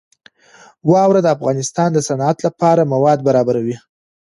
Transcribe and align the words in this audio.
واوره 0.91 1.19
د 1.23 1.27
افغانستان 1.35 1.89
د 1.93 1.99
صنعت 2.07 2.37
لپاره 2.47 2.89
مواد 2.93 3.19
برابروي. 3.27 3.77